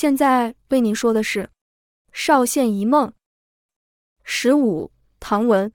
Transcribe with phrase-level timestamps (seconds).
[0.00, 1.42] 现在为您说的是
[2.12, 3.08] 《少县一梦》
[4.22, 4.92] 十五。
[5.18, 5.72] 唐文。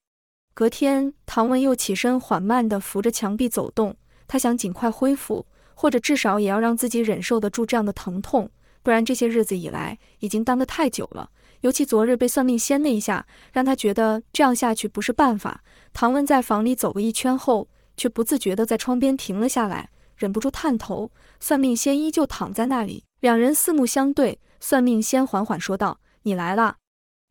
[0.53, 3.93] 隔天，唐文又起身，缓慢地扶着墙壁走动。
[4.25, 8.49] 他想尽快恢复，或者至少也要让自己忍受得住这样的疼痛，
[8.81, 11.29] 不然这些日子以来已经耽得太久了。
[11.59, 15.61] 尤其昨日被算命仙那一下，让他觉得这样下去不是办法。
[15.91, 17.67] 唐文在房里走了一圈后，
[17.97, 21.11] 却不自觉地在窗边停了下来，忍不住探头。
[21.41, 24.37] 算命仙依旧躺在那里，两人四目相对。
[24.59, 26.75] 算命仙缓缓说道：“你来了。”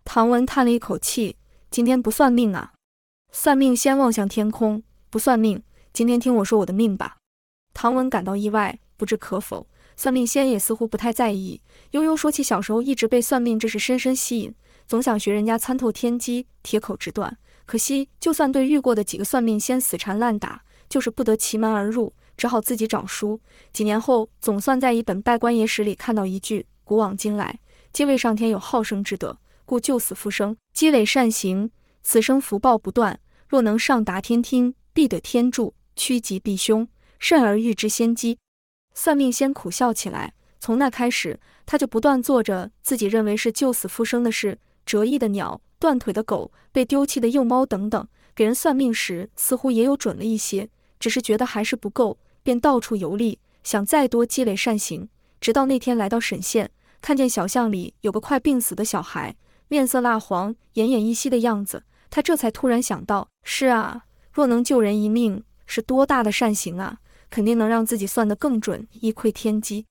[0.07, 1.37] 唐文叹了一口气
[1.71, 2.73] ：“今天不算命啊。”
[3.30, 5.62] 算命仙望向天空：“不算命，
[5.93, 7.19] 今天听我说我的命吧。”
[7.75, 9.67] 唐文感到意外，不知可否。
[9.95, 14.55] 算命仙也似乎不太在意，悠悠说起小时候一直被算命这事深深吸引，
[14.87, 17.37] 总想学人家参透天机，铁口直断。
[17.67, 22.15] 可惜，就算对遇过的几个算命仙死缠烂打，就是不得其门而入。
[22.37, 23.41] 只好自己找书。
[23.73, 27.61] 几年后，总算在一本拜官野史里看到一句：“古往今来，
[27.93, 31.71] 皆为上天有好生之德，故救死复生，积累善行，
[32.03, 33.21] 此生福报不断。
[33.48, 38.39] 若能上达天听，必得天助，趋吉避凶，慎而预知先机。”
[38.95, 40.34] 算命先苦笑起来。
[40.59, 48.06] 从那开始，他就不断做着自己认为是救死复生的事：折翼的鸟、断腿的狗、被丢弃的幼猫等等。
[48.34, 50.69] 给人算命时，似乎也有准了一些。
[51.01, 55.09] 只是觉得还是不够，便到处游历，想再多积累善行。
[55.41, 59.34] 直到那天来到沈县，看见小巷里有个快病死的小孩，
[59.69, 66.99] 面色蜡黄、奄奄一息的样子，他这才突然想到：是啊，若能救人一命，是多大的善行啊！
[67.31, 69.87] 肯定能让自己算得更准，一窥天机。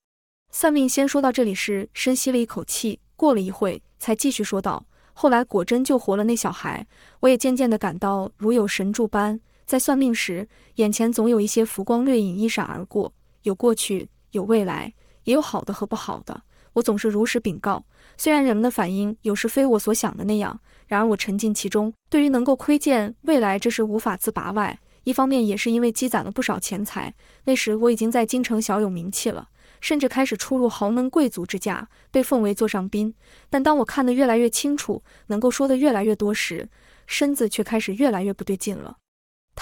[0.52, 6.86] 算命先说到这里时，深吸了一口气，过了一会，才继续说道：后来果真救活了那小孩，
[7.22, 9.40] 我也渐渐地感到如有神助般。
[9.72, 16.42] 在算命时，眼前总有一些浮光掠影一闪而过，有过去，有未来，也有好的和不好的。
[16.74, 17.86] 我总是如实禀告，
[18.18, 21.94] 虽然人们的反应有时非我所想的那样，然而我沉浸其中。
[22.10, 27.16] 对于能够窥见未来这事无法自拔外，一方面也是因为积攒了不少钱财。
[27.46, 29.48] 那时我已经在京城小有名气了，
[29.80, 33.16] 甚至开始出入豪门贵族之家，被奉为座上宾。
[33.50, 36.68] 但当我看得越来越清楚，能够说得越来越多时，
[37.08, 38.98] 身子却开始越来越不对劲了。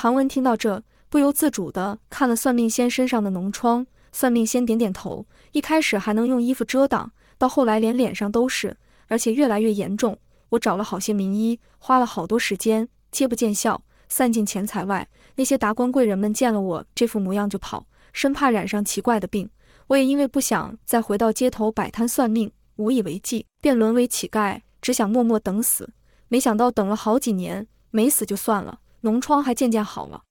[0.02, 3.86] 唐文听到这，不由自主地看了算命仙身上的脓疮。
[4.14, 8.78] 算命仙点点头，一开始还能用衣服遮挡，到后来连脸上都是，
[9.10, 10.18] 而且越来越严重。
[10.52, 15.06] 我找了好些名医，花了好多时间，皆不见效，散尽钱财外，
[15.36, 19.50] 那些达官贵人们见了我这副模样就跑，生怕染上奇怪的病。
[19.88, 25.90] 我也因为不想再回到街头摆摊算命，无以为继，便沦为乞丐，只想默默等死。
[26.30, 28.80] 没想到等了好几年，没死就算了。
[29.02, 30.24] 脓疮还渐渐好了，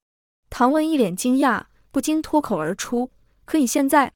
[0.50, 3.10] 唐文一脸惊讶，不禁脱口而出
[3.44, 4.12] ：“可你现在……”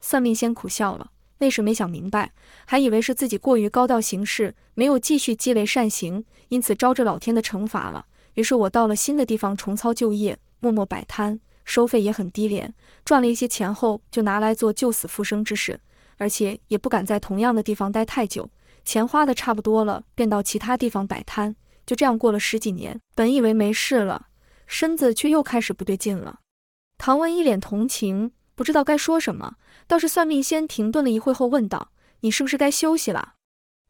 [0.00, 2.32] 算命仙苦笑了，那时没想明白，
[2.64, 8.06] 还以为是自己过于高调行事，没有继续积累善行，因此招致老天的惩罚了。
[8.34, 12.72] 于是我到了新的地方重操旧业，默默摆摊，收费也很低廉，
[13.04, 15.78] 赚了一些钱后就拿来做救死复生之事，
[16.16, 18.48] 而且也不敢在同样的地方待太久，
[18.84, 21.54] 钱花的差不多了，便到其他地方摆摊。
[21.90, 24.28] 就这样过了十几年，本以为没事了，
[24.68, 26.38] 身子却又开始不对劲了。
[26.98, 29.56] 唐文一脸同情，不知道该说什么。
[29.88, 31.90] 倒是算命先停顿了一会后问道
[32.22, 33.34] ：“你是不是该休息了？”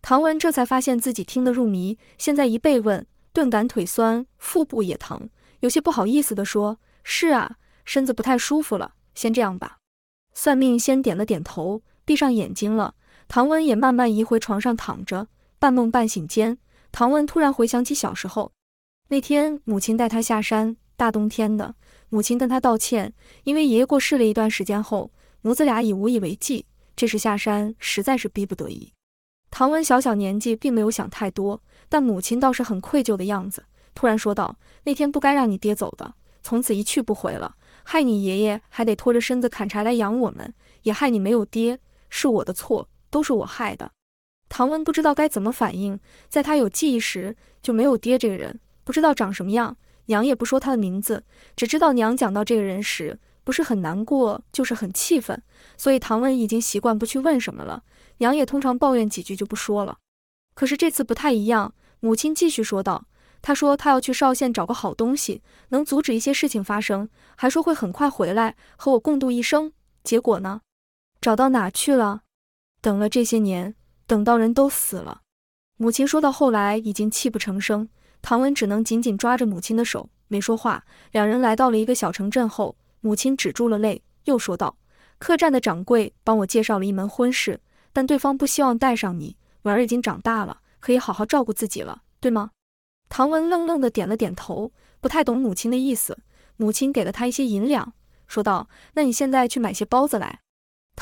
[0.01, 5.29] 唐文这才发现自己听得入迷，现在一被问，顿感腿酸，腹部也疼，
[5.59, 9.77] 有些不好意思地说：“是啊，身子不太舒服了，先这样吧。”
[10.33, 12.95] 算命先点了点头，闭上眼睛了。
[13.29, 15.29] 唐文也慢慢移回床上躺着，
[15.59, 16.57] 半梦半醒间。
[16.93, 18.53] 唐文突然回想起小时候，
[19.09, 21.75] 那天母亲带他下山，大冬天的，
[22.09, 23.15] 母亲跟他道歉，
[23.45, 25.11] 因为爷爷过世了一段时间后，
[25.43, 28.93] 母子俩已无以为继，这时下山实在是逼不得已。
[29.51, 33.65] 唐文小小年纪并没有想太多，但母亲倒是很愧疚的样子，
[33.95, 43.91] 突然说道：“那天不该让你爹走的，从此一去不回了，害你爷爷还得拖着身子砍柴来养我们，也害你没有爹，是我的错，都是我害的。”
[44.51, 45.99] 唐文不知道该怎么反应，
[46.29, 49.77] 在他有记忆时就没有爹这个人，不知道长什么样，
[50.07, 51.25] 娘也不说他的名字，
[51.57, 55.41] 只知道娘讲到这个人时，不是很难过，就是很气愤，
[55.77, 57.85] 所以唐文已经习惯不去问什么了。
[58.19, 59.99] 娘也通常抱怨几句就不说了，
[60.55, 61.73] 可是这次不太一样。
[62.01, 63.07] 母亲继续说道
[63.41, 69.73] ：“她说她要去邵县找个好东西，能阻止一些事情发生，还说会很快回来和我共度一生。
[70.03, 70.63] 结果呢？
[71.21, 72.23] 找到哪去了？
[72.81, 73.77] 等了这些年。”
[74.11, 75.21] 等到人都死了，
[75.77, 77.89] 母亲说到后来已经泣不成声，
[78.21, 80.85] 唐文只能紧紧抓着母亲的手，没说话。
[81.13, 84.77] 两人来到了一个小城镇后，母亲止住了泪，又说道
[85.21, 87.61] ：“客栈的掌柜帮我介绍了一门婚事，
[87.93, 89.37] 但对方不希望带上你。
[89.63, 92.51] 婉儿已经长大了，可以好好照顾自己了，对吗？
[93.09, 96.19] 唐文愣愣的点了点头，不太懂母亲的意思。
[96.57, 97.93] 母亲给了他一些银两，
[98.27, 100.41] 说道：“那你现在去买些包子来。”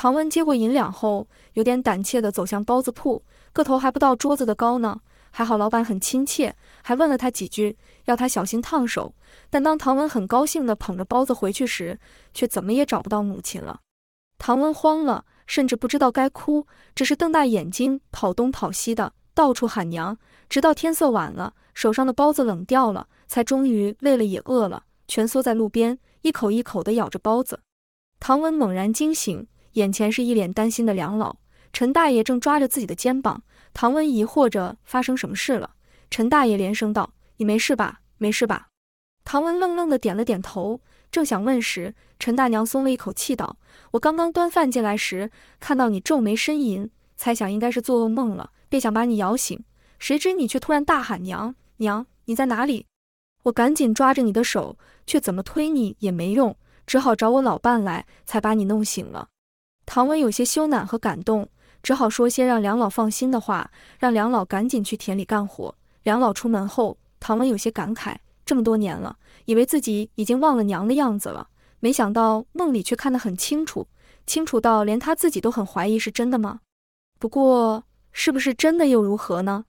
[0.01, 5.01] 唐文接过银两后，有点胆怯地走向包子铺，个头还不到桌子的高呢。
[5.29, 9.13] 还好老板很亲切，还问了他几句，要他小心烫手。
[9.49, 11.99] 但当唐文很高兴地捧着包子回去时，
[12.33, 13.81] 却怎么也找不到母亲了。
[14.37, 20.17] 唐文慌了，甚至不知道该哭，只是瞪大眼睛跑东跑西的，到处喊娘。
[20.47, 27.59] 直到天色晚了，手上的包子冷掉了，才终于累了也饿了，蜷缩在路边，一口一口地咬着包子。
[28.21, 31.37] 唐文猛然惊醒，眼前是一脸担心的梁老，
[31.71, 33.43] 陈大爷正抓着自己的肩膀。
[33.73, 35.71] 唐文疑惑着发生什么事了，
[36.09, 38.01] 陈大爷连声道：“你没事吧？
[38.17, 38.67] 没事吧？”
[39.23, 40.81] 唐文愣愣的点了点头，
[41.11, 43.57] 正想问时，陈大娘松了一口气道
[43.91, 45.29] ：“我刚刚端饭进来时，
[45.59, 49.63] 看到你皱眉呻吟，猜想应该是做噩梦了，便想把你摇醒。
[49.99, 52.87] 谁知你却突然大喊‘娘娘，你在哪里？’
[53.43, 56.57] 我赶紧抓着你的手，却怎么推你也没用，
[56.87, 59.29] 只好找我老伴来，才把你弄醒了。”
[59.91, 61.49] 唐文有些羞赧和感动。
[61.81, 65.73] 只好说些让梁老放心的话，让梁老赶紧去田里干活。
[66.03, 68.15] 梁老出门后，唐文有些感慨：
[68.45, 71.47] 这么多年了，以为自己已经忘了娘的样子了，
[71.79, 73.87] 没想到梦里却看得很清楚，
[74.27, 76.59] 清楚到连他自己都很怀疑是真的吗？
[77.17, 79.65] 不过，是不是真的又如何呢？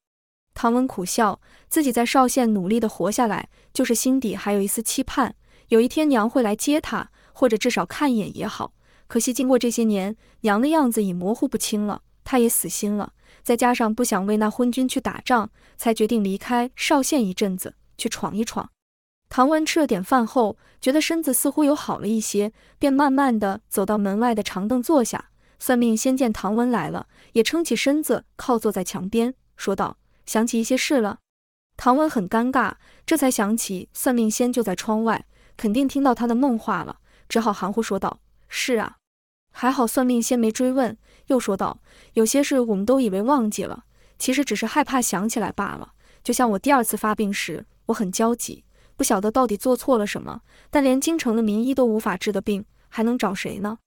[0.53, 1.41] 唐文苦笑，
[1.71, 5.35] 自己在邵县努力的活下来，就是心底还有一丝期盼，
[5.69, 8.75] 有一天娘会来接他，或者至少看一眼也好。
[9.11, 13.13] 可惜，经过这些年，娘的样子已模糊不清了，他也死心了。
[13.43, 18.71] 再加上不想为那昏君去打仗，才决定离开邵县一阵子，去闯一闯。
[19.29, 25.31] 唐文吃了点饭后，觉得身子似乎有好了一些，便慢慢的走到门外的长凳坐下。
[25.59, 31.19] 算命先见唐文来了，也撑起身子靠坐在墙边，说道：“想起一些事了。”
[31.77, 32.75] 唐文很尴尬，
[33.05, 35.27] 这才想起算命先就在窗外，
[35.57, 36.99] 肯定听到他的梦话了，
[37.29, 38.99] 只好含糊说道：“是啊。”
[39.51, 41.81] 还好算命先没追问，又说道
[42.15, 43.85] ：“有些事我们都以为忘记了，
[44.19, 45.93] 其实只是害怕想起来罢了。
[46.23, 48.65] 就像我第二次发病时，我很焦急，
[48.97, 53.79] 不晓得到底做错了什么，但连京城的名医都无法治的病，还能找谁呢？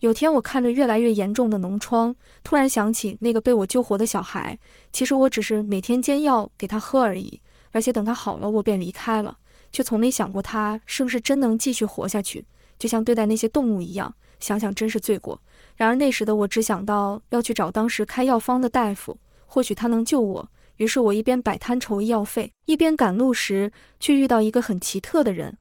[0.00, 4.58] 有天我看着越来越严重的脓疮，突然想起那个被我救活的小孩，
[4.92, 7.40] 其实我只是每天煎药给他喝而已，
[7.70, 9.38] 而且等他好了，我便离开了，
[9.70, 12.44] 却从没想过他是不是真能继续活下去，
[12.78, 14.14] 就像对待那些动物一样。”
[14.44, 15.40] 想想真是罪过。
[15.74, 20.50] 然而那时的我只想到要去找当时开药方的大夫，或许他能救我。
[20.76, 25.56] 于是我一边摆摊筹医药费，一边赶路时，却遇到一个很奇特的人。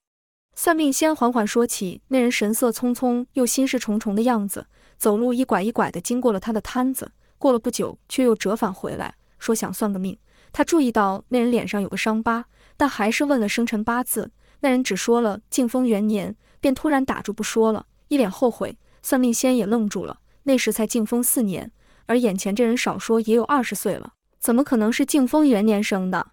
[0.53, 10.17] 算命先缓缓说起，那人神色匆匆又心事重重的样子，走路一拐一拐地经过了他的摊子，过了不久，却又折返回来，说想算个命。
[10.51, 12.45] 他注意到那人脸上有个伤疤，
[12.75, 14.31] 但还是问了生辰八字。
[14.59, 17.85] 那人只说了靖丰元年，便突然打住不说了。
[18.13, 20.19] 一脸后悔，算命仙也愣住了。
[20.43, 21.71] 那时才靖风四年，
[22.05, 26.27] 而眼前这人少说也有二十岁了，怎么可能是靖风元年生的？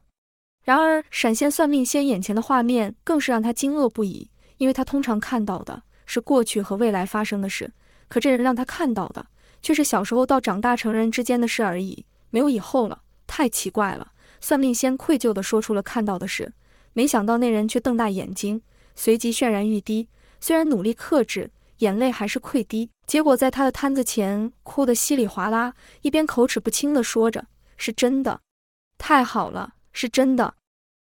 [0.63, 4.29] 然而闪现算命仙眼前的画面更是让他惊愕不已，
[4.59, 7.73] 因为他通常看到的是过去和未来发生的事，
[8.09, 9.25] 可这人让他看到的
[9.63, 14.13] 却是小时候到长大成人之间的事而已，没有以后了，太奇怪了。
[14.39, 16.53] 算命仙愧疚地说出了看到的事，
[16.93, 18.61] 没想到那人却瞪大眼睛，
[18.95, 20.09] 随即泫然欲滴，
[20.41, 21.51] 虽然努力克制。
[21.81, 27.47] 眼泪还是溃堤，结果在他的摊子前哭得稀里哗啦，一边口齿不清地说着
[27.77, 28.41] ：“是真的，
[28.97, 30.55] 太好了，是真的。”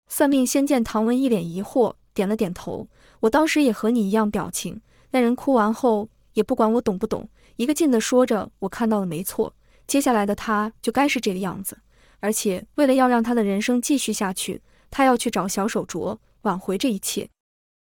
[0.09, 2.89] 算命先见唐文一脸疑惑，点了点头。
[3.21, 4.81] 我当时也和你一样表情。
[5.13, 9.55] 那人哭完后也不管我懂不懂，一个劲地说着：“我看到了，没错，
[9.87, 11.79] 接下来的他就该是这个样子。”
[12.21, 17.31] 而且为了要让他的人生继续下去，他要去找小手镯挽回这一切。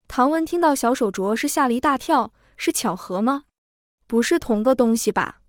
[0.09, 2.33] 唐文听到小手镯是吓了一大跳。
[2.57, 3.45] 是巧合吗？
[4.07, 5.41] 不是同个东西吧？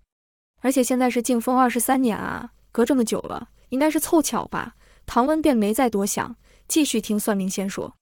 [0.60, 4.74] 而且现在是靖风二十三年啊，隔这么久了，应该是凑巧吧？
[5.06, 6.36] 唐温便没再多想，
[6.66, 7.94] 继续听算命先说。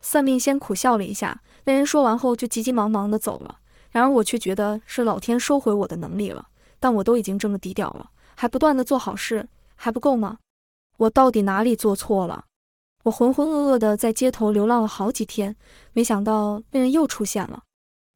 [0.00, 3.58] 算命先苦笑了一下，那人说完后就急急忙忙的走了。
[3.90, 6.48] 然而我却觉得是老天收回我的能力了。
[6.80, 10.38] 但我都已经这么低调了，还不断的做好事，还不够吗？
[10.96, 12.44] 我到底哪里做错了？
[13.02, 15.56] 我浑浑噩噩的在街头流浪了好几天，
[15.92, 17.64] 没想到那人又出现了。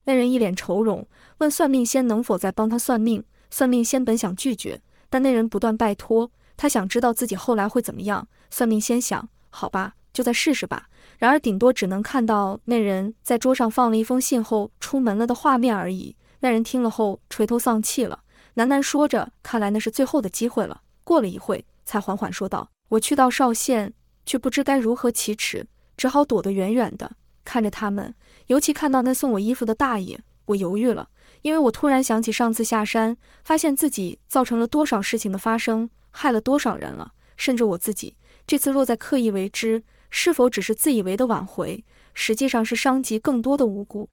[0.04, 1.06] 那人一脸愁容，
[1.38, 3.24] 问算命仙能否再帮他算命。
[3.50, 4.80] 算命仙本想拒绝，
[5.10, 8.26] 但那人不断拜托，他想知道自己后来会怎么样。
[8.50, 10.88] 算命仙想，好吧，就再试试吧。
[11.18, 16.16] 然而顶多只能看到那人在桌上放了一封信后出门了的画面而已。
[16.40, 18.20] 那人听了后垂头丧气了，
[18.56, 23.92] 喃喃说着：“看来那是最后的机会了。”过了一会，才缓缓说道：“我去到邵县，
[24.26, 25.66] 却不知该如何启齿，
[25.96, 27.12] 只好躲得远远的，
[27.44, 28.14] 看着他们。
[28.46, 31.08] 尤其看到那送我衣服的大爷，我犹豫了，
[31.42, 38.16] 因为我突然想起上次下山，发现自己造成了多少事情的发生，害了多少人了，甚至我自己。
[38.46, 44.08] 这次若再刻意为之，是否只是自以为的挽回，实际上是伤及更多的无辜？”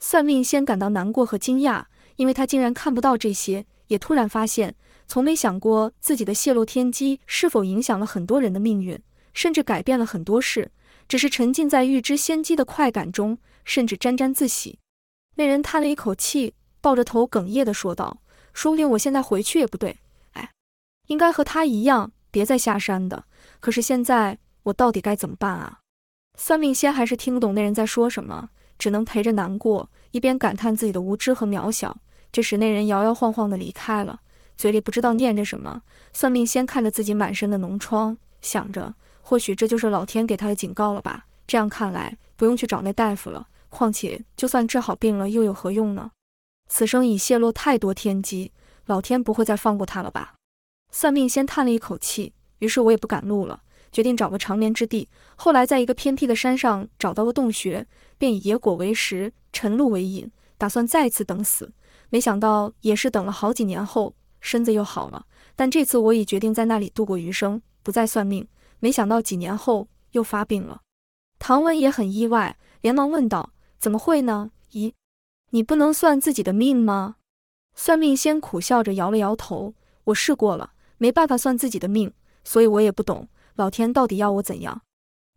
[0.00, 1.84] 算命先感到难过和惊讶，
[2.16, 4.74] 因为他竟然看不到这些，也突然发现，
[5.06, 8.98] 从没想过自己的泄露天机是否影响了很多人的命运，
[9.32, 10.70] 甚至改变了很多事，
[11.08, 14.78] 只是沉浸在预知先机的快感中，甚至沾沾自喜。
[15.36, 18.22] 那人叹了一口气，抱着头哽咽地说道
[18.52, 19.98] ：“说不定我现在回去也不对，
[20.32, 20.50] 哎，
[21.06, 23.24] 应该和他一样，别再下山的。
[23.60, 25.80] 可是现在我到底该怎么办啊？”
[26.38, 28.50] 算命仙还是听不懂那人在说什么。
[28.78, 31.96] 只能陪着难过，一边感叹自己的无知和渺小。
[32.30, 34.20] 这时，那人摇摇晃晃地离开了，
[34.54, 35.80] 嘴里不知道念着什么。
[36.12, 38.94] 算命先看着自己满身的脓疮，想着
[39.28, 41.26] 或许这就是老天给他的警告了吧。
[41.48, 43.48] 这样看来，不用去找那大夫了。
[43.68, 46.12] 况且，就算治好病了，又有何用呢？
[46.68, 48.52] 此生已泄露太多天机，
[48.84, 50.34] 老天不会再放过他了吧？
[50.92, 53.62] 算命先叹了一口气，于是我也不赶路了。
[53.90, 57.84] 决定找个长眠之地，后来在一个偏僻的山上找到了洞穴，
[58.16, 61.72] 便以野果为食，晨露为饮，打算再次等死。
[62.10, 65.26] 没想到也是等了好几年后，身子又好了。
[65.56, 68.46] 但这次我已决定在那里度过余生，不再算命。
[68.86, 70.82] 没想到几年后又发病了。
[71.40, 74.52] 唐文也很意外，连忙问道：“怎么会呢？
[74.74, 74.92] 咦，
[75.50, 77.16] 你不能算自己的命吗？”
[77.74, 79.74] 算命先苦笑着摇了摇头
[80.04, 82.12] ：“我试过了，没办法算自己的命，
[82.44, 84.82] 所以我也不懂。”老天到底要我怎样？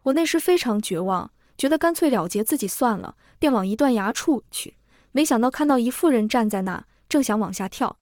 [0.03, 4.77] 我那时非常绝望，觉得干脆了结自己算了，便往一断崖处去。
[5.11, 7.97] 没想到看到一妇人站在那，正想往下跳。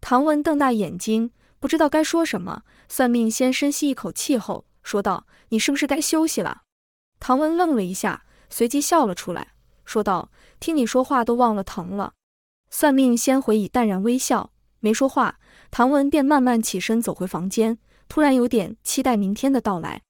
[0.00, 2.62] 唐文瞪大眼睛，不知道该说什么。
[2.88, 6.62] 算命先深吸一口气后说道：“你是不是该休息了？”
[7.18, 12.12] 唐文愣了一下，随即笑了出来，说道：“听你说话都忘了疼了。”
[12.70, 15.40] 算命先回以淡然微笑，没说话。
[15.70, 17.78] 唐文便慢慢起身走回房间。
[18.06, 20.02] 突然有点期待明天的到来。